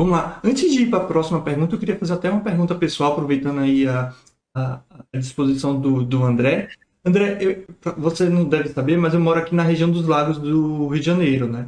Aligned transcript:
Vamos 0.00 0.14
lá. 0.14 0.40
Antes 0.42 0.72
de 0.72 0.84
ir 0.84 0.86
para 0.86 1.00
a 1.00 1.04
próxima 1.04 1.42
pergunta, 1.42 1.74
eu 1.74 1.78
queria 1.78 1.94
fazer 1.94 2.14
até 2.14 2.30
uma 2.30 2.40
pergunta 2.40 2.74
pessoal, 2.74 3.12
aproveitando 3.12 3.60
aí 3.60 3.86
a, 3.86 4.14
a, 4.54 4.80
a 5.12 5.18
disposição 5.18 5.78
do, 5.78 6.02
do 6.02 6.24
André. 6.24 6.70
André, 7.04 7.36
eu, 7.38 7.66
você 7.98 8.26
não 8.26 8.44
deve 8.44 8.70
saber, 8.70 8.96
mas 8.96 9.12
eu 9.12 9.20
moro 9.20 9.38
aqui 9.38 9.54
na 9.54 9.62
região 9.62 9.90
dos 9.90 10.06
lagos 10.06 10.38
do 10.38 10.86
Rio 10.86 11.00
de 11.00 11.04
Janeiro, 11.04 11.46
né? 11.46 11.66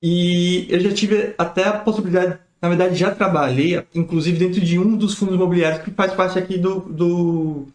E 0.00 0.68
eu 0.70 0.78
já 0.78 0.94
tive 0.94 1.34
até 1.36 1.64
a 1.64 1.72
possibilidade, 1.72 2.38
na 2.62 2.68
verdade 2.68 2.94
já 2.94 3.12
trabalhei, 3.12 3.84
inclusive 3.92 4.38
dentro 4.38 4.60
de 4.60 4.78
um 4.78 4.96
dos 4.96 5.14
fundos 5.14 5.34
imobiliários 5.34 5.82
que 5.82 5.90
faz 5.90 6.12
parte 6.12 6.38
aqui 6.38 6.56
do, 6.56 6.78
do 6.82 7.66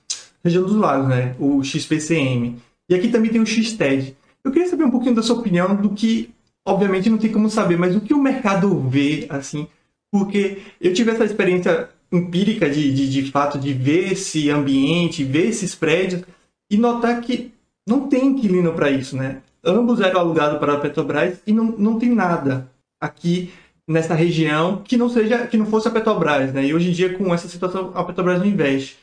região 0.42 0.64
dos 0.64 0.78
lagos, 0.78 1.10
né? 1.10 1.36
O 1.38 1.62
XPCM. 1.66 2.55
E 2.88 2.96
aqui 2.96 3.10
também 3.10 3.30
tem 3.30 3.42
o 3.42 3.46
XTED. 3.46 4.16
Eu 4.42 4.54
queria 4.54 4.70
saber 4.70 4.86
um 4.86 4.92
pouquinho 4.92 5.16
da 5.16 5.21
sua 5.21 5.38
opinião 5.38 5.76
do 5.76 5.89
que, 5.89 6.30
obviamente 6.66 7.10
não 7.10 7.18
tem 7.18 7.29
como 7.29 7.50
saber, 7.50 7.78
mas 7.78 7.93
o 7.93 8.00
que 8.00 8.14
o 8.14 8.23
mercado 8.23 8.79
vê, 8.87 9.25
assim, 9.29 9.68
porque 10.11 10.61
eu 10.79 10.93
tive 10.93 11.11
essa 11.11 11.24
experiência 11.24 11.89
empírica 12.11 12.70
de, 12.70 12.92
de, 12.93 13.10
de 13.10 13.32
fato 13.32 13.57
de 13.57 13.74
ver 13.74 14.11
esse 14.11 14.50
ambiente, 14.50 15.24
ver 15.24 15.47
esses 15.47 15.74
prédios 15.74 16.24
e 16.70 16.78
notar 16.78 17.21
que 17.21 17.54
não 17.87 18.07
tem 18.07 18.28
inquilino 18.28 18.74
para 18.74 18.92
isso, 18.92 19.15
né? 19.15 19.42
Ambos 19.64 20.01
eram 20.01 20.20
alugados 20.20 20.60
para 20.60 20.74
a 20.74 20.79
Petrobras 20.79 21.42
e 21.47 21.54
não, 21.54 21.65
não 21.65 21.97
tem 21.97 22.10
nada 22.10 22.70
aqui 23.00 23.51
nessa 23.87 24.14
região 24.14 24.82
que 24.84 24.97
não 24.97 25.10
seja 25.10 25.47
que 25.47 25.57
não 25.57 25.65
fosse 25.65 25.87
a 25.87 25.92
Petrobras, 25.92 26.54
né? 26.54 26.65
E 26.65 26.73
hoje 26.73 26.89
em 26.89 26.93
dia 26.93 27.18
com 27.18 27.34
essa 27.34 27.48
situação 27.48 27.92
a 27.96 28.04
Petrobras 28.04 28.39
não 28.39 28.46
investe. 28.46 28.98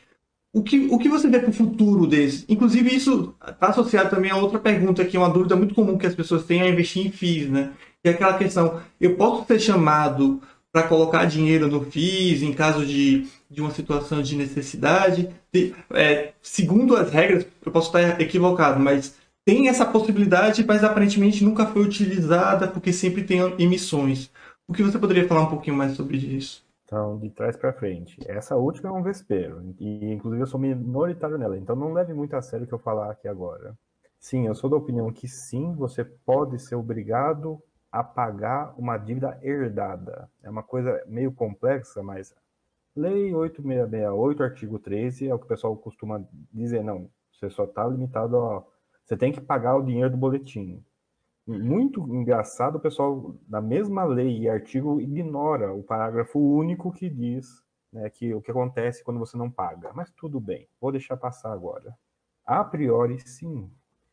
O 0.53 0.63
que, 0.63 0.89
o 0.91 0.99
que 0.99 1.09
você 1.09 1.29
vê 1.29 1.39
para 1.39 1.51
o 1.51 1.53
futuro 1.53 2.07
desse? 2.07 2.45
Inclusive, 2.49 2.95
isso 2.95 3.35
está 3.47 3.69
associado 3.69 4.09
também 4.09 4.31
a 4.31 4.37
outra 4.37 4.59
pergunta, 4.59 5.05
que 5.05 5.17
é 5.17 5.21
uma 5.21 5.29
dúvida 5.29 5.55
muito 5.55 5.75
comum 5.75 5.99
que 5.99 6.07
as 6.07 6.15
pessoas 6.15 6.45
têm 6.45 6.63
a 6.63 6.69
investir 6.69 7.07
em 7.07 7.13
FIIs, 7.13 7.51
né? 7.51 7.73
Que 8.03 8.09
é 8.09 8.13
aquela 8.13 8.39
questão, 8.39 8.81
eu 8.99 9.15
posso 9.15 9.47
ser 9.47 9.61
chamado 9.61 10.41
para 10.73 10.87
colocar 10.87 11.25
dinheiro 11.25 11.69
no 11.69 11.85
FIIs 11.85 12.43
em 12.43 12.53
caso 12.53 12.85
de, 12.85 13.27
de 13.51 13.61
uma 13.61 13.71
situação 13.71 14.23
de 14.23 14.37
necessidade? 14.37 15.35
De, 15.53 15.75
é, 15.93 16.33
segundo 16.43 16.97
as 16.97 17.11
regras, 17.11 17.47
eu 17.65 17.73
posso 17.73 17.89
estar 17.89 18.21
equivocado, 18.21 18.79
mas 18.81 19.17
tem 19.45 19.69
essa 19.69 19.87
possibilidade, 19.87 20.65
mas 20.67 20.85
aparentemente 20.85 21.43
nunca 21.43 21.67
foi 21.67 21.83
utilizada 21.83 22.69
porque 22.69 22.93
sempre 22.93 23.25
tem 23.25 23.41
emissões. 23.59 24.31
O 24.67 24.75
que 24.75 24.83
você 24.83 24.99
poderia 24.99 25.27
falar 25.27 25.43
um 25.43 25.51
pouquinho 25.51 25.77
mais 25.77 25.93
sobre 25.93 26.19
isso? 26.19 26.63
Então, 26.85 27.19
de 27.19 27.31
trás 27.31 27.57
para 27.57 27.73
frente. 27.73 28.19
Essa 28.27 28.57
última 28.57 28.91
é 28.91 28.93
um 28.93 29.03
vespeiro, 29.03 29.75
e 29.79 30.13
inclusive 30.13 30.43
eu 30.43 30.47
sou 30.47 30.59
minoritário 30.61 31.39
nela, 31.39 31.57
então 31.57 31.77
não 31.77 31.93
leve 31.93 32.15
muito 32.15 32.35
a 32.35 32.43
sério 32.43 32.65
o 32.65 32.69
que 32.69 32.75
eu 32.75 32.79
falar 32.79 33.11
aqui 33.11 33.29
agora. 33.29 33.75
Sim, 34.21 34.47
eu 34.47 34.55
sou 34.55 34.69
da 34.69 34.77
opinião 34.77 35.13
que 35.13 35.29
sim, 35.29 35.75
você 35.75 36.05
pode 36.05 36.59
ser 36.59 36.75
obrigado 36.75 37.63
a 37.91 38.05
pagar 38.05 38.75
uma 38.79 38.97
dívida 38.97 39.39
herdada. 39.43 40.31
É 40.43 40.51
uma 40.51 40.63
coisa 40.63 41.03
meio 41.07 41.33
complexa, 41.33 42.03
mas 42.03 42.35
Lei 42.97 43.33
8668, 43.33 44.43
artigo 44.43 44.79
13, 44.79 45.29
é 45.29 45.35
o 45.35 45.39
que 45.39 45.45
o 45.45 45.49
pessoal 45.49 45.77
costuma 45.77 46.25
dizer, 46.53 46.83
não, 46.83 47.09
você 47.33 47.49
só 47.49 47.65
está 47.65 47.87
limitado 47.87 48.37
a... 48.37 48.65
Você 49.05 49.17
tem 49.17 49.31
que 49.31 49.41
pagar 49.41 49.77
o 49.77 49.83
dinheiro 49.83 50.11
do 50.11 50.17
boletim 50.17 50.85
muito 51.49 52.07
engraçado, 52.15 52.77
o 52.77 52.81
pessoal 52.81 53.35
da 53.49 53.61
mesma 53.61 54.05
lei 54.05 54.41
e 54.41 54.49
artigo 54.49 55.01
ignora 55.01 55.73
o 55.73 55.83
parágrafo 55.83 56.39
único 56.39 56.93
que 56.93 57.09
diz 57.09 57.65
né, 57.91 58.11
que 58.11 58.35
o 58.35 58.43
que 58.43 58.51
acontece 58.51 59.03
quando 59.03 59.19
você 59.19 59.37
não 59.37 59.51
paga. 59.51 59.91
Mas 59.95 60.11
tudo 60.11 60.39
bem, 60.39 60.69
vou 60.79 60.93
deixar 60.93 61.17
passar 61.17 61.51
agora. 61.53 61.97
A 62.45 62.63
priori, 62.63 63.19
sim, 63.27 63.71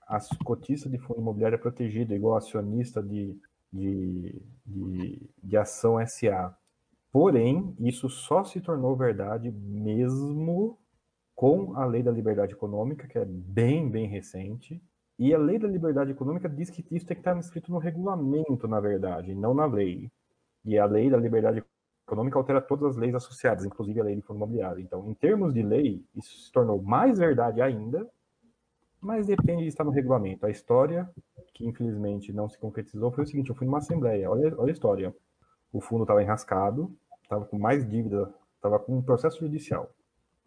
a 0.07 0.17
cotista 0.45 0.89
de 0.89 0.97
fundo 0.97 1.19
imobiliário 1.19 1.55
é 1.55 1.59
protegida, 1.59 2.15
igual 2.15 2.37
acionista 2.37 3.03
de, 3.03 3.37
de, 3.75 4.41
de, 4.65 5.29
de 5.43 5.57
ação 5.57 5.95
SA. 6.07 6.55
Porém, 7.11 7.75
isso 7.79 8.09
só 8.09 8.43
se 8.43 8.59
tornou 8.61 8.95
verdade 8.95 9.51
mesmo 9.51 10.79
com 11.35 11.75
a 11.75 11.85
lei 11.85 12.01
da 12.01 12.11
liberdade 12.11 12.53
econômica, 12.53 13.07
que 13.07 13.17
é 13.17 13.25
bem, 13.25 13.89
bem 13.89 14.07
recente, 14.07 14.81
e 15.19 15.33
a 15.33 15.37
lei 15.37 15.59
da 15.59 15.67
liberdade 15.67 16.11
econômica 16.11 16.49
diz 16.49 16.69
que 16.69 16.85
isso 16.91 17.05
tem 17.05 17.15
que 17.15 17.21
estar 17.21 17.37
escrito 17.37 17.71
no 17.71 17.77
regulamento, 17.77 18.67
na 18.67 18.79
verdade, 18.79 19.33
não 19.33 19.53
na 19.53 19.65
lei. 19.65 20.11
E 20.63 20.77
a 20.77 20.85
lei 20.85 21.09
da 21.09 21.17
liberdade 21.17 21.63
econômica 22.07 22.37
altera 22.37 22.61
todas 22.61 22.91
as 22.91 22.97
leis 22.97 23.15
associadas, 23.15 23.65
inclusive 23.65 23.99
a 23.99 24.03
lei 24.03 24.15
de 24.15 24.21
fundo 24.21 24.37
imobiliário. 24.37 24.81
Então, 24.81 25.09
em 25.09 25.13
termos 25.13 25.53
de 25.53 25.61
lei, 25.61 26.03
isso 26.15 26.37
se 26.37 26.51
tornou 26.51 26.81
mais 26.81 27.17
verdade 27.17 27.61
ainda, 27.61 28.09
mas 29.05 29.27
depende 29.27 29.61
de 29.61 29.69
estar 29.69 29.83
no 29.83 29.91
regulamento. 29.91 30.45
A 30.45 30.49
história, 30.49 31.07
que 31.53 31.65
infelizmente 31.65 32.33
não 32.33 32.49
se 32.49 32.57
concretizou, 32.57 33.11
foi 33.11 33.23
o 33.23 33.27
seguinte: 33.27 33.49
eu 33.49 33.55
fui 33.55 33.65
numa 33.65 33.77
assembleia, 33.77 34.29
olha, 34.29 34.53
olha 34.57 34.71
a 34.71 34.73
história. 34.73 35.15
O 35.71 35.79
fundo 35.79 36.03
estava 36.03 36.23
enrascado, 36.23 36.91
estava 37.21 37.45
com 37.45 37.59
mais 37.59 37.87
dívida, 37.87 38.33
estava 38.55 38.79
com 38.79 38.97
um 38.97 39.01
processo 39.01 39.39
judicial. 39.39 39.91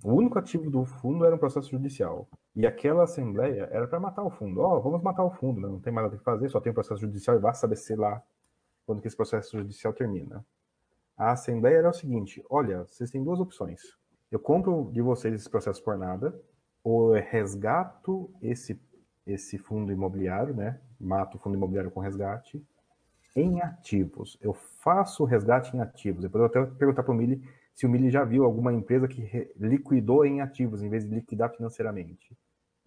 O 0.02 0.12
único 0.12 0.38
ativo 0.38 0.70
do 0.70 0.84
fundo 0.84 1.24
era 1.24 1.34
um 1.34 1.38
processo 1.38 1.70
judicial. 1.70 2.28
E 2.54 2.66
aquela 2.66 3.04
assembleia 3.04 3.68
era 3.70 3.86
para 3.86 4.00
matar 4.00 4.22
o 4.24 4.30
fundo. 4.30 4.60
Ó, 4.60 4.76
oh, 4.76 4.80
vamos 4.80 5.02
matar 5.02 5.24
o 5.24 5.30
fundo, 5.30 5.60
né? 5.60 5.68
não 5.68 5.80
tem 5.80 5.92
mais 5.92 6.06
nada 6.06 6.18
que 6.18 6.24
fazer, 6.24 6.48
só 6.48 6.60
tem 6.60 6.70
um 6.70 6.74
processo 6.74 7.00
judicial 7.00 7.36
e 7.36 7.40
vai 7.40 7.54
saber 7.54 7.76
se 7.76 7.94
lá 7.94 8.22
quando 8.86 9.00
que 9.00 9.06
esse 9.06 9.16
processo 9.16 9.58
judicial 9.58 9.92
termina. 9.92 10.44
A 11.16 11.32
assembleia 11.32 11.78
era 11.78 11.90
o 11.90 11.92
seguinte: 11.92 12.44
olha, 12.50 12.84
vocês 12.84 13.10
têm 13.10 13.22
duas 13.22 13.38
opções. 13.38 13.80
Eu 14.30 14.38
compro 14.38 14.90
de 14.92 15.00
vocês 15.00 15.34
esse 15.34 15.48
processo 15.48 15.82
por 15.82 15.96
nada, 15.96 16.34
ou 16.88 17.12
resgato 17.12 18.30
esse, 18.42 18.80
esse 19.26 19.58
fundo 19.58 19.92
imobiliário, 19.92 20.54
né? 20.54 20.80
Mato 21.00 21.36
o 21.36 21.40
fundo 21.40 21.56
imobiliário 21.56 21.90
com 21.90 22.00
resgate 22.00 22.64
em 23.36 23.60
ativos. 23.60 24.36
Eu 24.40 24.52
faço 24.52 25.22
o 25.22 25.26
resgate 25.26 25.76
em 25.76 25.80
ativos. 25.80 26.22
Depois 26.22 26.42
eu 26.42 26.48
vou 26.48 26.62
até 26.64 26.74
perguntar 26.76 27.02
para 27.02 27.12
o 27.12 27.16
Mili 27.16 27.42
se 27.74 27.86
o 27.86 27.88
Mili 27.88 28.10
já 28.10 28.24
viu 28.24 28.44
alguma 28.44 28.72
empresa 28.72 29.06
que 29.06 29.52
liquidou 29.56 30.24
em 30.24 30.40
ativos 30.40 30.82
em 30.82 30.88
vez 30.88 31.04
de 31.04 31.14
liquidar 31.14 31.54
financeiramente 31.54 32.36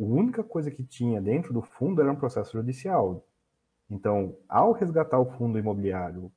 a 0.02 0.04
única 0.04 0.44
coisa 0.44 0.72
que 0.72 0.84
tinha 0.84 1.22
dentro 1.22 1.54
do 1.54 1.62
fundo 1.62 2.02
era 2.02 2.12
um 2.12 2.16
processo 2.16 2.54
judicial. 2.54 3.26
Então, 3.90 4.36
ao 4.50 4.72
resgatar 4.72 5.20
o 5.20 5.26
fundo 5.26 5.60
imobiliário 5.60 6.32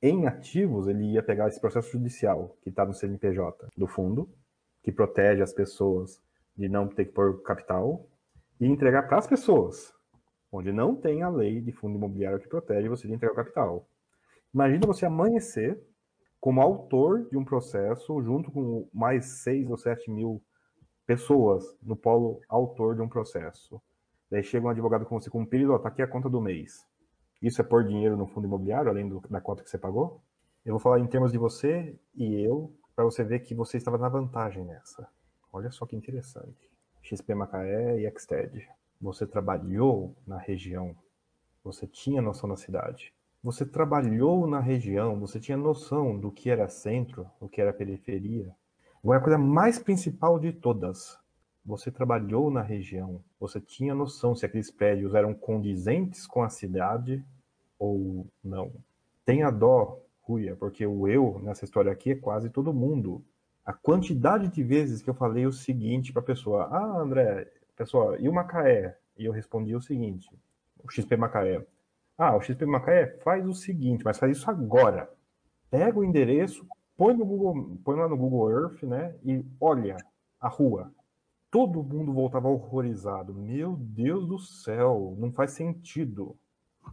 em 0.00 0.26
ativos, 0.26 0.88
ele 0.88 1.12
ia 1.12 1.22
pegar 1.22 1.48
esse 1.48 1.60
processo 1.60 1.92
judicial 1.92 2.56
que 2.62 2.70
está 2.70 2.84
no 2.84 2.94
CNPJ 2.94 3.68
do 3.76 3.86
fundo, 3.86 4.28
que 4.82 4.90
protege 4.90 5.42
as 5.42 5.52
pessoas 5.52 6.20
de 6.56 6.68
não 6.68 6.88
ter 6.88 7.06
que 7.06 7.12
pôr 7.12 7.42
capital, 7.42 8.06
e 8.60 8.66
entregar 8.66 9.08
para 9.08 9.18
as 9.18 9.26
pessoas, 9.26 9.92
onde 10.52 10.70
não 10.70 10.94
tem 10.94 11.22
a 11.22 11.28
lei 11.28 11.60
de 11.60 11.72
fundo 11.72 11.96
imobiliário 11.96 12.38
que 12.38 12.48
protege 12.48 12.88
você 12.88 13.08
de 13.08 13.14
entregar 13.14 13.32
o 13.32 13.36
capital. 13.36 13.88
Imagina 14.54 14.86
você 14.86 15.04
amanhecer 15.04 15.82
como 16.40 16.60
autor 16.60 17.28
de 17.28 17.36
um 17.36 17.44
processo, 17.44 18.22
junto 18.22 18.50
com 18.50 18.88
mais 18.92 19.42
seis 19.42 19.68
ou 19.70 19.76
sete 19.76 20.10
mil 20.10 20.42
pessoas 21.06 21.64
no 21.82 21.96
polo 21.96 22.40
autor 22.48 22.94
de 22.94 23.02
um 23.02 23.08
processo. 23.08 23.80
Daí 24.30 24.42
chega 24.42 24.66
um 24.66 24.70
advogado 24.70 25.04
com 25.04 25.20
você 25.20 25.28
com 25.28 25.40
um 25.40 25.46
período, 25.46 25.74
ó, 25.74 25.78
tá 25.78 25.88
aqui 25.88 26.02
a 26.02 26.06
conta 26.06 26.28
do 26.28 26.40
mês. 26.40 26.86
Isso 27.40 27.60
é 27.60 27.64
pôr 27.64 27.84
dinheiro 27.84 28.16
no 28.16 28.26
fundo 28.26 28.46
imobiliário, 28.46 28.90
além 28.90 29.08
do, 29.08 29.20
da 29.28 29.40
conta 29.40 29.62
que 29.62 29.70
você 29.70 29.78
pagou? 29.78 30.22
Eu 30.64 30.72
vou 30.72 30.80
falar 30.80 31.00
em 31.00 31.06
termos 31.06 31.32
de 31.32 31.38
você 31.38 31.98
e 32.14 32.40
eu, 32.40 32.72
para 32.94 33.04
você 33.04 33.24
ver 33.24 33.40
que 33.40 33.54
você 33.54 33.76
estava 33.76 33.98
na 33.98 34.08
vantagem 34.08 34.64
nessa. 34.64 35.08
Olha 35.52 35.70
só 35.70 35.84
que 35.84 35.94
interessante. 35.94 36.70
XP 37.02 37.34
Macaé 37.34 38.00
e 38.00 38.06
Exted. 38.06 38.66
Você 39.00 39.26
trabalhou 39.26 40.16
na 40.26 40.38
região. 40.38 40.96
Você 41.62 41.86
tinha 41.86 42.22
noção 42.22 42.48
da 42.48 42.56
cidade. 42.56 43.12
Você 43.42 43.66
trabalhou 43.66 44.46
na 44.46 44.60
região, 44.60 45.18
você 45.18 45.40
tinha 45.40 45.56
noção 45.56 46.16
do 46.16 46.30
que 46.30 46.48
era 46.48 46.68
centro, 46.68 47.28
o 47.40 47.48
que 47.48 47.60
era 47.60 47.72
periferia. 47.72 48.54
Agora, 49.02 49.18
a 49.18 49.22
coisa 49.22 49.36
mais 49.36 49.80
principal 49.80 50.38
de 50.38 50.52
todas, 50.52 51.18
você 51.66 51.90
trabalhou 51.90 52.52
na 52.52 52.62
região, 52.62 53.20
você 53.40 53.60
tinha 53.60 53.96
noção 53.96 54.36
se 54.36 54.46
aqueles 54.46 54.70
prédios 54.70 55.12
eram 55.12 55.34
condizentes 55.34 56.24
com 56.24 56.44
a 56.44 56.48
cidade 56.48 57.24
ou 57.80 58.28
não. 58.44 58.72
Tenha 59.24 59.50
dó, 59.50 60.00
Ruia, 60.22 60.54
porque 60.54 60.86
o 60.86 61.08
eu 61.08 61.40
nessa 61.42 61.64
história 61.64 61.90
aqui 61.90 62.12
é 62.12 62.16
quase 62.16 62.48
todo 62.48 62.72
mundo. 62.72 63.24
A 63.64 63.72
quantidade 63.72 64.48
de 64.48 64.62
vezes 64.62 65.02
que 65.02 65.08
eu 65.08 65.14
falei 65.14 65.46
o 65.46 65.52
seguinte 65.52 66.12
para 66.12 66.20
a 66.20 66.24
pessoa: 66.24 66.64
Ah, 66.64 66.98
André, 66.98 67.48
pessoal, 67.76 68.18
e 68.18 68.28
o 68.28 68.32
Macaé? 68.32 68.98
E 69.16 69.24
eu 69.24 69.32
respondi 69.32 69.74
o 69.76 69.80
seguinte: 69.80 70.28
o 70.82 70.90
XP 70.90 71.16
Macaé. 71.16 71.64
Ah, 72.18 72.36
o 72.36 72.40
XP 72.40 72.66
Macaé 72.66 73.18
faz 73.22 73.46
o 73.46 73.54
seguinte, 73.54 74.04
mas 74.04 74.18
faz 74.18 74.36
isso 74.36 74.50
agora. 74.50 75.08
Pega 75.70 75.98
o 75.98 76.04
endereço, 76.04 76.66
põe 76.96 77.16
no 77.16 77.24
Google, 77.24 77.78
põe 77.84 77.96
lá 77.96 78.08
no 78.08 78.16
Google 78.16 78.50
Earth, 78.50 78.82
né? 78.82 79.14
E 79.24 79.44
olha 79.60 79.96
a 80.40 80.48
rua. 80.48 80.92
Todo 81.50 81.84
mundo 81.84 82.12
voltava 82.12 82.48
horrorizado. 82.48 83.32
Meu 83.32 83.76
Deus 83.76 84.26
do 84.26 84.38
céu, 84.38 85.14
não 85.18 85.30
faz 85.30 85.52
sentido. 85.52 86.36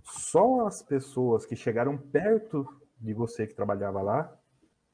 Só 0.03 0.67
as 0.67 0.83
pessoas 0.83 1.45
que 1.45 1.55
chegaram 1.55 1.97
perto 1.97 2.67
de 2.99 3.13
você 3.13 3.47
que 3.47 3.55
trabalhava 3.55 4.01
lá 4.01 4.38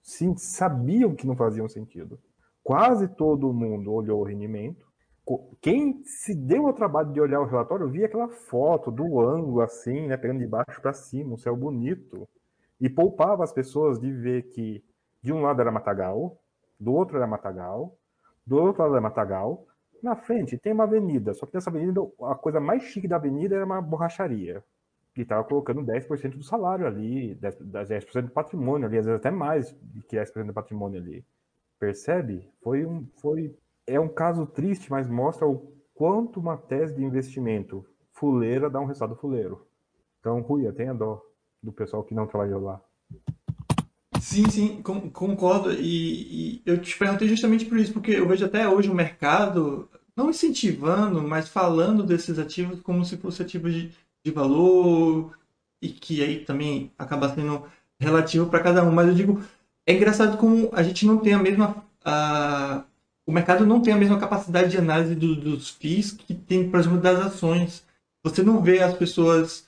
sim, 0.06 0.38
sabiam 0.38 1.16
que 1.16 1.26
não 1.26 1.36
faziam 1.36 1.68
sentido. 1.68 2.20
Quase 2.64 3.08
todo 3.08 3.52
mundo 3.52 3.92
olhou 3.92 4.22
o 4.22 4.24
rendimento. 4.24 4.86
Quem 5.60 6.04
se 6.06 6.36
deu 6.36 6.68
ao 6.68 6.74
trabalho 6.74 7.12
de 7.12 7.20
olhar 7.20 7.42
o 7.42 7.46
relatório 7.46 7.90
via 7.90 8.06
aquela 8.06 8.30
foto 8.30 8.92
do 8.92 9.20
ângulo 9.20 9.62
assim, 9.62 10.08
né, 10.08 10.16
pegando 10.16 10.40
de 10.40 10.48
baixo 10.48 10.80
para 10.80 10.94
cima, 10.94 11.34
um 11.34 11.38
céu 11.38 11.56
bonito. 11.58 12.30
E 12.80 12.88
poupava 12.88 13.44
as 13.44 13.52
pessoas 13.52 14.00
de 14.00 14.12
ver 14.12 14.44
que 14.52 14.84
de 15.24 15.34
um 15.34 15.42
lado 15.42 15.60
era 15.60 15.72
matagal, 15.72 16.38
do 16.80 16.94
outro 16.94 17.18
era 17.18 17.26
matagal, 17.26 17.98
do 18.46 18.58
outro 18.58 18.84
lado 18.84 18.94
era 18.94 19.02
matagal. 19.02 19.66
Na 20.04 20.16
frente 20.16 20.56
tem 20.56 20.74
uma 20.74 20.84
avenida, 20.84 21.34
só 21.34 21.48
que 21.48 21.56
nessa 21.56 21.72
avenida 21.72 22.02
a 22.24 22.36
coisa 22.36 22.60
mais 22.60 22.84
chique 22.84 23.08
da 23.08 23.16
avenida 23.16 23.56
era 23.56 23.66
uma 23.66 23.82
borracharia. 23.82 24.64
E 25.18 25.22
estava 25.22 25.44
colocando 25.44 25.82
10% 25.82 26.38
do 26.38 26.44
salário 26.44 26.86
ali, 26.86 27.36
10%, 27.36 27.88
10 27.88 28.06
do 28.26 28.32
patrimônio 28.32 28.88
ali, 28.88 28.98
às 28.98 29.06
vezes 29.06 29.20
até 29.20 29.32
mais 29.32 29.72
que 30.08 30.18
10% 30.18 30.48
do 30.48 30.54
patrimônio 30.54 31.00
ali. 31.00 31.26
Percebe? 31.80 32.50
Foi 32.62 32.86
um, 32.86 33.08
foi, 33.22 33.56
é 33.88 34.00
um 34.00 34.10
caso 34.10 34.46
triste, 34.46 34.92
mas 34.92 35.08
mostra 35.08 35.48
o 35.48 35.72
quanto 35.94 36.40
uma 36.40 36.58
tese 36.58 36.96
de 36.96 37.04
investimento 37.04 37.86
fuleira 38.12 38.70
dá 38.70 38.80
um 38.80 38.86
resultado 38.86 39.16
fuleiro. 39.16 39.66
Então, 40.20 40.42
Rui, 40.42 40.70
tenha 40.74 40.94
dó 40.94 41.22
do 41.62 41.72
pessoal 41.72 42.04
que 42.04 42.14
não 42.14 42.28
trabalhou 42.28 42.62
lá. 42.62 42.82
Sim, 44.20 44.50
sim, 44.50 44.82
com, 44.82 45.10
concordo. 45.10 45.72
E, 45.72 46.58
e, 46.58 46.62
eu 46.66 46.82
te 46.82 46.98
perguntei 46.98 47.28
justamente 47.28 47.66
por 47.66 47.78
isso, 47.78 47.94
porque 47.94 48.12
eu 48.12 48.28
vejo 48.28 48.46
até 48.46 48.68
hoje 48.68 48.90
o 48.90 48.96
mercado 48.96 49.90
não 50.16 50.30
incentivando, 50.30 51.22
mas 51.22 51.50
falando 51.50 52.04
desses 52.04 52.40
ativos 52.40 52.82
como 52.82 53.04
se 53.06 53.18
fosse 53.18 53.42
ativos 53.42 53.74
de, 53.74 53.92
de 54.26 54.32
valor 54.32 55.38
e 55.82 55.90
que 55.90 56.24
aí 56.24 56.40
também 56.40 56.92
acaba 56.98 57.34
sendo 57.34 57.64
relativo 58.00 58.48
para 58.48 58.60
cada 58.60 58.84
um. 58.84 58.92
Mas 58.92 59.08
eu 59.08 59.14
digo, 59.14 59.44
é 59.86 59.94
engraçado 59.94 60.38
como 60.38 60.70
a 60.74 60.82
gente 60.82 61.06
não 61.06 61.18
tem 61.18 61.34
a 61.34 61.40
mesma. 61.40 61.86
A, 62.04 62.84
o 63.28 63.32
mercado 63.32 63.66
não 63.66 63.82
tem 63.82 63.94
a 63.94 63.98
mesma 63.98 64.20
capacidade 64.20 64.70
de 64.70 64.78
análise 64.78 65.16
do, 65.16 65.36
dos 65.36 65.70
FIIs 65.70 66.12
que 66.12 66.34
tem, 66.34 66.70
por 66.70 66.80
exemplo, 66.80 67.00
das 67.00 67.20
ações. 67.20 67.84
Você 68.24 68.42
não 68.42 68.62
vê 68.62 68.82
as 68.82 68.96
pessoas 68.96 69.66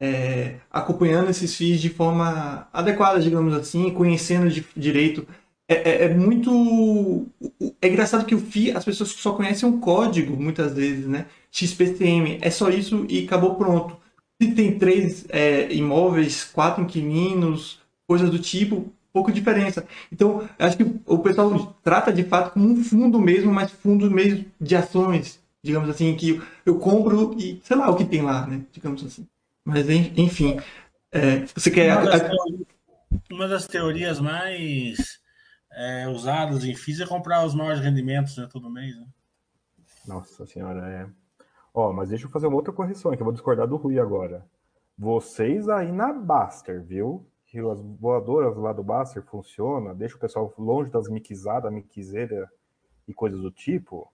é, 0.00 0.56
acompanhando 0.70 1.30
esses 1.30 1.54
FIIs 1.54 1.80
de 1.80 1.90
forma 1.90 2.68
adequada, 2.72 3.20
digamos 3.20 3.54
assim, 3.54 3.92
conhecendo 3.92 4.50
de 4.50 4.66
direito. 4.76 5.26
É, 5.68 5.74
é, 5.74 6.04
é, 6.06 6.14
muito. 6.14 7.28
É 7.80 7.88
engraçado 7.88 8.26
que 8.26 8.34
o 8.34 8.40
FII, 8.40 8.72
as 8.72 8.84
pessoas 8.84 9.10
só 9.10 9.32
conhecem 9.34 9.68
um 9.68 9.78
código, 9.78 10.36
muitas 10.36 10.74
vezes, 10.74 11.06
né? 11.06 11.26
XPCM. 11.50 12.38
É 12.40 12.50
só 12.50 12.70
isso 12.70 13.06
e 13.08 13.24
acabou 13.24 13.54
pronto. 13.54 13.96
Se 14.40 14.52
tem 14.52 14.78
três 14.78 15.26
é, 15.28 15.72
imóveis, 15.72 16.44
quatro 16.44 16.82
inquilinos, 16.82 17.80
coisas 18.06 18.30
do 18.30 18.38
tipo, 18.38 18.92
pouca 19.12 19.32
diferença. 19.32 19.86
Então, 20.10 20.48
acho 20.58 20.76
que 20.76 21.00
o 21.06 21.18
pessoal 21.18 21.76
trata 21.82 22.12
de 22.12 22.24
fato 22.24 22.52
como 22.52 22.68
um 22.68 22.82
fundo 22.82 23.20
mesmo, 23.20 23.52
mas 23.52 23.70
fundo 23.70 24.10
mesmo 24.10 24.46
de 24.60 24.76
ações, 24.76 25.40
digamos 25.62 25.88
assim, 25.88 26.16
que 26.16 26.40
eu 26.64 26.78
compro 26.78 27.36
e 27.38 27.60
sei 27.62 27.76
lá 27.76 27.90
o 27.90 27.96
que 27.96 28.04
tem 28.04 28.22
lá, 28.22 28.46
né? 28.46 28.62
Digamos 28.72 29.04
assim. 29.04 29.26
Mas, 29.64 29.88
enfim, 29.90 30.58
é, 31.12 31.44
você 31.54 31.70
quer. 31.70 31.96
Uma 31.96 32.10
das, 32.10 32.20
teorias, 32.20 32.66
uma 33.30 33.48
das 33.48 33.66
teorias 33.66 34.20
mais 34.20 35.20
é, 35.72 36.08
usadas 36.08 36.64
em 36.64 36.74
física 36.74 37.04
é 37.04 37.08
comprar 37.08 37.44
os 37.44 37.54
maiores 37.54 37.80
rendimentos 37.80 38.36
né, 38.36 38.48
todo 38.50 38.70
mês. 38.70 38.96
Né? 38.96 39.06
Nossa 40.06 40.46
senhora, 40.46 40.88
é. 40.88 41.19
Ó, 41.80 41.94
mas 41.94 42.10
deixa 42.10 42.26
eu 42.26 42.30
fazer 42.30 42.46
uma 42.46 42.56
outra 42.56 42.74
correção, 42.74 43.10
que 43.16 43.22
eu 43.22 43.24
vou 43.24 43.32
discordar 43.32 43.66
do 43.66 43.76
Rui 43.76 43.98
agora. 43.98 44.44
Vocês 44.98 45.66
aí 45.66 45.90
na 45.90 46.12
Baster, 46.12 46.82
viu? 46.84 47.26
Que 47.46 47.58
as 47.58 47.80
voadoras 47.80 48.54
lá 48.58 48.70
do 48.70 48.82
Baster 48.82 49.22
funcionam, 49.24 49.94
deixa 49.94 50.14
o 50.14 50.20
pessoal 50.20 50.52
longe 50.58 50.90
das 50.90 51.08
miquizadas, 51.08 51.72
miquizeira 51.72 52.50
e 53.08 53.14
coisas 53.14 53.40
do 53.40 53.50
tipo. 53.50 54.12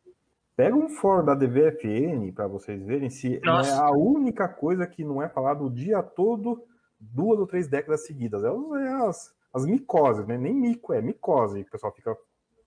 Pega 0.54 0.76
um 0.76 0.88
fórum 0.88 1.24
da 1.24 1.34
DVFN 1.34 2.32
para 2.32 2.46
vocês 2.46 2.80
verem 2.84 3.10
se 3.10 3.40
é 3.44 3.72
a 3.72 3.90
única 3.90 4.46
coisa 4.46 4.86
que 4.86 5.04
não 5.04 5.20
é 5.20 5.28
falado 5.28 5.64
o 5.64 5.70
dia 5.70 6.00
todo, 6.04 6.62
duas 7.00 7.40
ou 7.40 7.48
três 7.48 7.66
décadas 7.66 8.06
seguidas. 8.06 8.44
É, 8.44 8.46
é 8.46 8.92
as, 9.08 9.34
as 9.52 9.66
micoses, 9.66 10.24
né? 10.24 10.38
Nem 10.38 10.54
mico, 10.54 10.92
é 10.92 11.02
micose. 11.02 11.62
O 11.62 11.70
pessoal 11.70 11.92
fica 11.92 12.16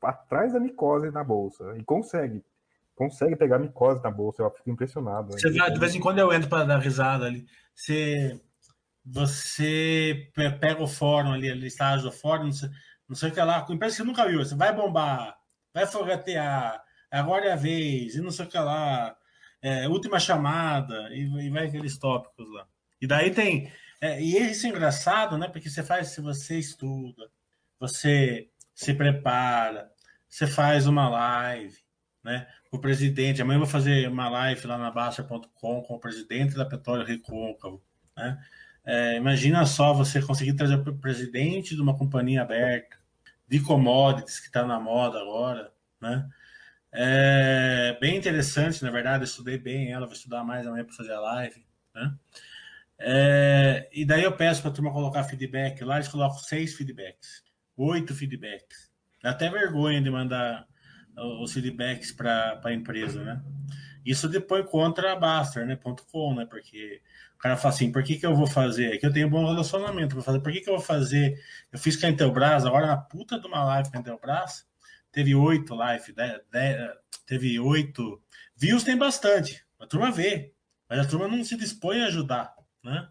atrás 0.03 0.51
da 0.51 0.59
micose 0.59 1.09
na 1.09 1.23
bolsa 1.23 1.73
e 1.77 1.83
consegue. 1.85 2.43
Consegue 2.99 3.37
pegar 3.37 3.57
micose 3.57 4.03
na 4.03 4.11
bolsa, 4.11 4.43
eu 4.43 4.51
fico 4.51 4.69
impressionado. 4.69 5.29
Né? 5.29 5.39
Você 5.39 5.49
vê, 5.49 5.71
de 5.71 5.79
vez 5.79 5.95
em 5.95 6.01
quando 6.01 6.19
eu 6.19 6.33
entro 6.33 6.49
para 6.49 6.65
dar 6.65 6.79
risada 6.79 7.25
ali. 7.25 7.45
Você, 7.73 8.37
você 9.05 10.29
pega 10.59 10.83
o 10.83 10.87
fórum 10.87 11.31
ali, 11.31 11.49
a 11.49 11.55
listagem 11.55 12.03
do 12.03 12.11
fórum, 12.11 12.43
não 12.43 12.51
sei, 12.51 12.69
não 13.07 13.15
sei 13.15 13.29
o 13.29 13.33
que 13.33 13.41
lá, 13.41 13.65
empresa 13.69 13.95
que 13.95 14.03
nunca 14.03 14.27
viu, 14.27 14.39
você 14.39 14.53
vai 14.53 14.75
bombar, 14.75 15.37
vai 15.73 15.87
fogatear 15.87 16.83
agora 17.09 17.45
é 17.45 17.51
a 17.53 17.55
vez, 17.55 18.15
e 18.15 18.21
não 18.21 18.31
sei 18.31 18.45
o 18.45 18.49
que 18.49 18.57
lá, 18.57 19.15
é, 19.61 19.87
última 19.87 20.19
chamada, 20.19 21.09
e, 21.13 21.21
e, 21.45 21.49
vai 21.49 21.67
aqueles 21.67 21.97
tópicos 21.97 22.51
lá. 22.53 22.67
E 23.01 23.07
daí 23.07 23.31
tem. 23.31 23.71
É, 24.01 24.21
e 24.21 24.37
isso 24.51 24.67
é 24.67 24.69
engraçado, 24.69 25.37
né? 25.37 25.47
Porque 25.47 25.69
você 25.69 25.83
faz, 25.83 26.09
se 26.09 26.21
você 26.21 26.57
estuda, 26.59 27.29
você 27.79 28.49
se 28.73 28.93
prepara, 28.93 29.91
você 30.27 30.47
faz 30.47 30.87
uma 30.87 31.09
live, 31.09 31.77
né? 32.23 32.47
O 32.71 32.79
presidente, 32.79 33.41
amanhã 33.41 33.57
eu 33.57 33.61
vou 33.61 33.69
fazer 33.69 34.07
uma 34.07 34.29
live 34.29 34.67
lá 34.67 34.77
na 34.77 34.91
Baixa.com 34.91 35.81
com 35.81 35.93
o 35.95 35.99
presidente 35.99 36.55
da 36.55 36.65
Petróleo 36.65 37.05
Recôncavo, 37.05 37.81
né? 38.15 38.39
É, 38.85 39.17
imagina 39.17 39.65
só 39.65 39.93
você 39.93 40.21
conseguir 40.21 40.53
trazer 40.53 40.75
o 40.75 40.97
presidente 40.97 41.75
de 41.75 41.81
uma 41.81 41.95
companhia 41.97 42.41
aberta, 42.41 42.97
de 43.47 43.59
commodities, 43.59 44.39
que 44.39 44.47
está 44.47 44.65
na 44.65 44.79
moda 44.79 45.19
agora, 45.19 45.71
né? 46.01 46.27
É 46.91 47.97
bem 48.01 48.17
interessante, 48.17 48.83
na 48.83 48.89
verdade, 48.89 49.23
eu 49.23 49.25
estudei 49.25 49.57
bem 49.57 49.91
ela, 49.91 50.07
vou 50.07 50.15
estudar 50.15 50.43
mais 50.43 50.65
amanhã 50.65 50.83
para 50.83 50.95
fazer 50.95 51.13
a 51.13 51.19
live. 51.19 51.63
Né? 51.93 52.15
É, 52.99 53.89
e 53.93 54.05
daí 54.05 54.23
eu 54.23 54.35
peço 54.35 54.61
para 54.61 54.71
a 54.71 54.73
turma 54.73 54.91
colocar 54.91 55.23
feedback 55.23 55.83
lá, 55.83 55.95
eles 55.95 56.07
colocam 56.07 56.37
seis 56.39 56.73
feedbacks, 56.73 57.43
oito 57.77 58.15
feedbacks. 58.15 58.89
Dá 59.21 59.31
até 59.31 59.49
vergonha 59.49 60.01
de 60.01 60.09
mandar 60.09 60.67
os 61.41 61.53
feedbacks 61.53 62.11
para 62.11 62.59
a 62.63 62.73
empresa, 62.73 63.23
né? 63.23 63.41
Isso 64.05 64.27
depois 64.29 64.65
contra 64.65 65.13
a 65.13 65.15
Baster, 65.15 65.65
né? 65.65 65.77
.com, 66.11 66.33
né? 66.33 66.45
Porque 66.45 67.01
o 67.35 67.37
cara 67.37 67.55
fala 67.55 67.73
assim, 67.73 67.91
por 67.91 68.03
que, 68.03 68.17
que 68.17 68.25
eu 68.25 68.35
vou 68.35 68.47
fazer? 68.47 68.93
É 68.93 68.97
que 68.97 69.05
eu 69.05 69.13
tenho 69.13 69.27
um 69.27 69.29
bom 69.29 69.45
relacionamento, 69.45 70.15
vou 70.15 70.23
fazer, 70.23 70.41
por 70.41 70.51
que, 70.51 70.61
que 70.61 70.69
eu 70.69 70.75
vou 70.75 70.83
fazer? 70.83 71.41
Eu 71.71 71.79
fiz 71.79 71.95
com 71.95 72.05
a 72.05 72.09
Intelbras, 72.09 72.65
agora 72.65 72.87
na 72.87 72.97
puta 72.97 73.39
de 73.39 73.47
uma 73.47 73.63
live 73.63 73.89
com 73.89 73.97
a 73.97 74.01
Intelbras, 74.01 74.67
teve 75.11 75.33
oito 75.35 75.73
live, 75.73 76.11
dez, 76.11 76.39
dez, 76.51 76.91
teve 77.25 77.59
oito. 77.59 78.21
Views 78.57 78.83
tem 78.83 78.97
bastante, 78.97 79.63
a 79.79 79.87
turma 79.87 80.11
vê, 80.11 80.53
mas 80.89 80.99
a 80.99 81.07
turma 81.07 81.27
não 81.27 81.43
se 81.43 81.55
dispõe 81.55 82.01
a 82.01 82.07
ajudar, 82.07 82.53
né? 82.83 83.07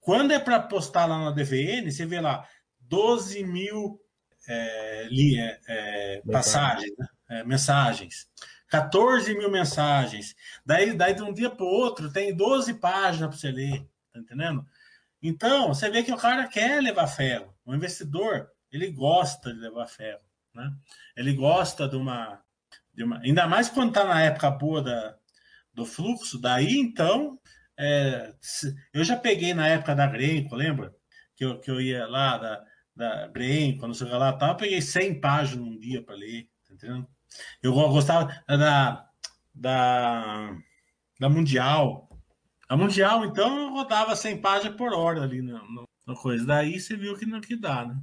Quando 0.00 0.32
é 0.32 0.38
para 0.38 0.60
postar 0.60 1.04
lá 1.04 1.18
na 1.18 1.30
DVN, 1.30 1.90
você 1.90 2.06
vê 2.06 2.20
lá 2.20 2.48
12 2.80 3.44
mil 3.44 4.00
é, 4.48 5.08
linha, 5.10 5.58
é, 5.68 6.22
passagens, 6.30 6.94
né? 6.98 7.06
É, 7.28 7.44
mensagens, 7.44 8.28
14 8.68 9.34
mil 9.34 9.50
mensagens. 9.50 10.34
Daí, 10.64 10.92
daí 10.94 11.14
de 11.14 11.22
um 11.22 11.32
dia 11.32 11.50
para 11.50 11.64
o 11.64 11.68
outro 11.68 12.12
tem 12.12 12.34
12 12.34 12.74
páginas 12.74 13.28
para 13.28 13.38
você 13.38 13.50
ler, 13.50 13.86
tá 14.12 14.20
entendendo? 14.20 14.66
Então, 15.22 15.68
você 15.68 15.90
vê 15.90 16.02
que 16.02 16.12
o 16.12 16.16
cara 16.16 16.46
quer 16.46 16.80
levar 16.82 17.06
ferro. 17.06 17.54
O 17.64 17.74
investidor, 17.74 18.48
ele 18.70 18.90
gosta 18.90 19.52
de 19.52 19.58
levar 19.58 19.86
ferro. 19.86 20.20
Né? 20.54 20.72
Ele 21.16 21.32
gosta 21.32 21.88
de 21.88 21.96
uma, 21.96 22.40
de 22.94 23.02
uma. 23.04 23.18
Ainda 23.20 23.46
mais 23.46 23.68
quando 23.68 23.88
está 23.88 24.04
na 24.04 24.22
época 24.22 24.50
boa 24.50 24.82
da, 24.82 25.16
do 25.72 25.84
fluxo, 25.84 26.40
daí 26.40 26.78
então. 26.78 27.38
É, 27.80 28.34
eu 28.92 29.04
já 29.04 29.16
peguei 29.16 29.54
na 29.54 29.68
época 29.68 29.94
da 29.94 30.04
Grenco, 30.04 30.56
lembra? 30.56 30.92
Que 31.36 31.44
eu, 31.44 31.60
que 31.60 31.70
eu 31.70 31.80
ia 31.80 32.06
lá 32.08 32.36
da, 32.36 32.64
da 32.96 33.28
Grenco, 33.28 33.86
não 33.86 33.94
sei 33.94 34.08
o 34.08 34.10
que 34.10 34.16
lá, 34.16 34.32
tal, 34.32 34.50
eu 34.50 34.56
peguei 34.56 34.82
100 34.82 35.20
páginas 35.20 35.64
num 35.64 35.78
dia 35.78 36.02
para 36.02 36.16
ler, 36.16 36.48
tá 36.66 36.74
entendendo? 36.74 37.08
Eu 37.62 37.72
gostava 37.72 38.32
da, 38.48 39.06
da, 39.54 40.56
da 41.18 41.28
Mundial. 41.28 42.08
A 42.68 42.76
Mundial, 42.76 43.24
então, 43.24 43.72
rodava 43.72 44.14
100 44.14 44.38
páginas 44.38 44.76
por 44.76 44.92
hora 44.92 45.22
ali 45.22 45.42
na, 45.42 45.60
na 46.06 46.14
coisa. 46.14 46.44
Daí 46.44 46.78
você 46.78 46.96
viu 46.96 47.16
que 47.16 47.26
não 47.26 47.40
que 47.40 47.56
dá, 47.56 47.86
né? 47.86 47.96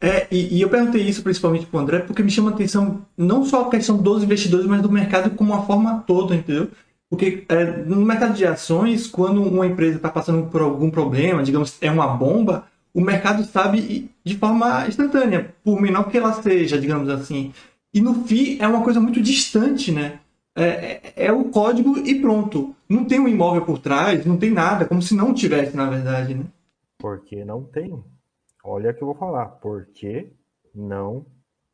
É, 0.00 0.26
e, 0.30 0.58
e, 0.58 0.60
eu 0.60 0.68
perguntei 0.68 1.02
isso 1.02 1.22
principalmente 1.22 1.66
para 1.66 1.78
o 1.78 1.80
André, 1.80 2.00
porque 2.00 2.22
me 2.22 2.30
chama 2.30 2.50
a 2.50 2.54
atenção 2.54 3.06
não 3.16 3.44
só 3.46 3.62
a 3.62 3.70
questão 3.70 3.96
dos 3.96 4.22
investidores, 4.22 4.66
mas 4.66 4.82
do 4.82 4.90
mercado 4.90 5.30
como 5.30 5.54
uma 5.54 5.64
forma 5.64 6.04
toda, 6.06 6.34
entendeu? 6.34 6.70
Porque 7.08 7.44
é, 7.48 7.64
no 7.64 8.04
mercado 8.04 8.34
de 8.34 8.44
ações, 8.44 9.06
quando 9.06 9.42
uma 9.42 9.66
empresa 9.66 9.96
está 9.96 10.10
passando 10.10 10.48
por 10.50 10.60
algum 10.60 10.90
problema, 10.90 11.42
digamos, 11.42 11.78
é 11.80 11.90
uma 11.90 12.08
bomba, 12.08 12.66
o 12.92 13.00
mercado 13.00 13.44
sabe 13.44 14.10
de 14.24 14.36
forma 14.36 14.86
instantânea, 14.86 15.54
por 15.64 15.80
menor 15.80 16.10
que 16.10 16.18
ela 16.18 16.32
seja, 16.42 16.78
digamos 16.78 17.08
assim. 17.08 17.52
E 17.96 18.00
no 18.02 18.26
FI 18.26 18.60
é 18.60 18.68
uma 18.68 18.84
coisa 18.84 19.00
muito 19.00 19.22
distante, 19.22 19.90
né? 19.90 20.20
É, 20.54 20.64
é, 20.64 21.12
é 21.28 21.32
o 21.32 21.50
código 21.50 21.96
e 21.96 22.20
pronto. 22.20 22.76
Não 22.86 23.06
tem 23.06 23.18
um 23.18 23.26
imóvel 23.26 23.64
por 23.64 23.78
trás, 23.78 24.26
não 24.26 24.36
tem 24.36 24.50
nada, 24.50 24.84
como 24.84 25.00
se 25.00 25.16
não 25.16 25.32
tivesse, 25.32 25.74
na 25.74 25.88
verdade, 25.88 26.34
né? 26.34 26.44
Porque 26.98 27.42
não 27.42 27.64
tem. 27.64 28.04
Olha 28.62 28.92
que 28.92 29.02
eu 29.02 29.06
vou 29.06 29.14
falar, 29.14 29.46
porque 29.46 30.30
não 30.74 31.24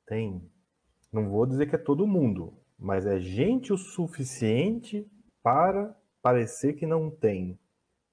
tem. 0.06 0.40
Não 1.12 1.28
vou 1.28 1.44
dizer 1.44 1.68
que 1.68 1.74
é 1.74 1.78
todo 1.78 2.06
mundo, 2.06 2.54
mas 2.78 3.04
é 3.04 3.18
gente 3.18 3.72
o 3.72 3.76
suficiente 3.76 5.04
para 5.42 5.92
parecer 6.22 6.74
que 6.74 6.86
não 6.86 7.10
tem. 7.10 7.58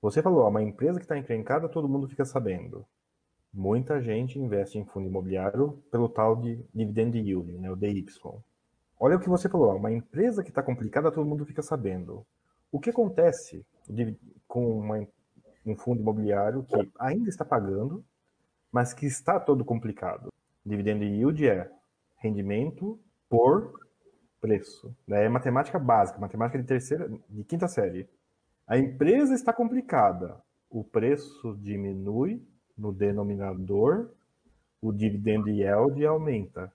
Você 0.01 0.19
falou, 0.23 0.47
uma 0.47 0.63
empresa 0.63 0.97
que 0.97 1.05
está 1.05 1.15
encrencada, 1.15 1.69
todo 1.69 1.87
mundo 1.87 2.07
fica 2.07 2.25
sabendo. 2.25 2.83
Muita 3.59 3.99
gente 3.99 4.39
investe 4.39 4.77
em 4.77 4.85
fundo 4.85 5.09
imobiliário 5.09 5.83
pelo 5.91 6.07
tal 6.07 6.33
de 6.37 6.63
dividend 6.73 7.17
yield, 7.17 7.51
né, 7.57 7.69
o 7.69 7.75
DY. 7.75 8.05
Olha 8.97 9.17
o 9.17 9.19
que 9.19 9.27
você 9.27 9.49
falou, 9.49 9.75
uma 9.75 9.91
empresa 9.91 10.41
que 10.41 10.47
está 10.47 10.63
complicada, 10.63 11.11
todo 11.11 11.27
mundo 11.27 11.45
fica 11.45 11.61
sabendo. 11.61 12.25
O 12.71 12.79
que 12.79 12.89
acontece 12.89 13.65
com 14.47 14.79
uma, 14.79 15.05
um 15.65 15.75
fundo 15.75 15.99
imobiliário 15.99 16.63
que 16.63 16.89
ainda 16.97 17.27
está 17.27 17.43
pagando, 17.43 18.01
mas 18.71 18.93
que 18.93 19.05
está 19.05 19.37
todo 19.37 19.65
complicado? 19.65 20.31
Dividend 20.65 21.03
yield 21.03 21.45
é 21.45 21.69
rendimento 22.15 22.97
por 23.27 23.73
preço. 24.39 24.95
Né? 25.05 25.25
É 25.25 25.27
matemática 25.27 25.77
básica, 25.77 26.17
matemática 26.17 26.59
de 26.59 26.65
terceira, 26.65 27.11
de 27.29 27.43
quinta 27.43 27.67
série. 27.67 28.07
A 28.65 28.77
empresa 28.77 29.33
está 29.33 29.51
complicada, 29.51 30.41
o 30.69 30.81
preço 30.81 31.57
diminui 31.59 32.41
no 32.79 32.93
denominador, 32.93 34.09
o 34.81 34.91
dividend 34.91 35.49
yield 35.49 36.05
aumenta. 36.05 36.71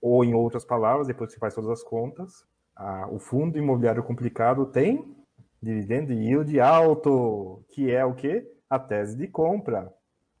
Ou, 0.00 0.24
em 0.24 0.34
outras 0.34 0.64
palavras, 0.64 1.06
depois 1.06 1.28
que 1.28 1.34
você 1.34 1.40
faz 1.40 1.54
todas 1.54 1.70
as 1.70 1.82
contas, 1.82 2.44
a, 2.74 3.08
o 3.08 3.18
fundo 3.18 3.58
imobiliário 3.58 4.02
complicado 4.02 4.66
tem 4.66 5.14
dividend 5.62 6.12
yield 6.12 6.60
alto, 6.60 7.64
que 7.70 7.90
é 7.90 8.04
o 8.04 8.14
que? 8.14 8.46
A 8.68 8.78
tese 8.78 9.16
de 9.16 9.28
compra. 9.28 9.92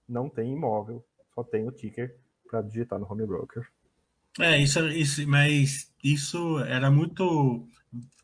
Não 0.08 0.28
tem 0.28 0.52
imóvel, 0.52 1.04
só 1.34 1.42
tem 1.42 1.66
o 1.66 1.72
ticker 1.72 2.16
para 2.48 2.62
digitar 2.62 2.98
no 2.98 3.10
home 3.10 3.26
broker. 3.26 3.66
É, 4.38 4.58
isso, 4.58 4.80
isso, 4.88 5.26
mas 5.28 5.92
isso 6.02 6.58
era 6.60 6.90
muito 6.90 7.66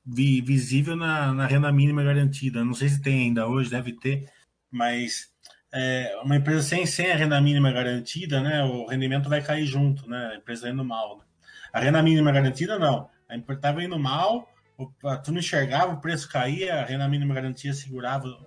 vi, 0.05 0.41
visível 0.41 0.97
na, 0.97 1.33
na 1.33 1.47
renda 1.47 1.73
mínima 1.73 2.03
garantida. 2.03 2.65
Não 2.65 2.75
sei 2.75 2.89
se 2.89 3.01
tem 3.01 3.29
ainda 3.29 3.49
hoje, 3.49 3.71
deve 3.71 3.93
ter, 3.93 4.31
mas 4.71 5.30
é, 5.73 6.19
uma 6.23 6.37
empresa 6.37 6.62
sem, 6.62 6.85
sem 6.87 7.11
a 7.11 7.17
renda 7.17 7.41
mínima 7.41 7.71
garantida, 7.73 8.41
né, 8.41 8.62
o 8.65 8.87
rendimento 8.87 9.29
vai 9.29 9.43
cair 9.43 9.67
junto, 9.67 10.09
né, 10.09 10.31
a 10.33 10.37
empresa 10.37 10.69
indo 10.69 10.85
mal. 10.85 11.19
Né? 11.19 11.25
A 11.73 11.81
renda 11.81 12.03
mínima 12.03 12.33
garantida, 12.33 12.79
não. 12.79 13.09
A 13.29 13.37
empresa 13.37 13.59
estava 13.59 13.83
indo 13.85 13.99
mal, 13.99 14.53
o, 14.77 14.87
tu 15.23 15.31
não 15.31 15.39
enxergava, 15.39 15.93
o 15.93 16.00
preço 16.00 16.29
caía, 16.29 16.81
a 16.81 16.85
renda 16.85 17.09
mínima 17.09 17.35
garantida 17.35 17.73
segurava 17.75 18.27
o, 18.27 18.47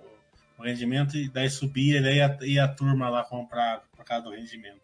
o 0.58 0.62
rendimento 0.62 1.16
e 1.16 1.28
daí 1.28 1.48
subia, 1.48 1.98
e 1.98 2.02
daí 2.02 2.20
a, 2.60 2.64
a 2.64 2.68
turma 2.68 3.08
lá 3.08 3.24
comprar 3.24 3.82
por 3.96 4.04
causa 4.04 4.24
do 4.24 4.30
rendimento. 4.30 4.82